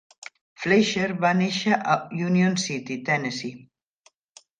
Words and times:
Fleisher 0.61 1.09
va 1.25 1.33
néixer 1.41 1.77
a 1.95 1.97
Union 2.29 2.57
City, 2.63 2.97
Tennessee. 3.11 3.63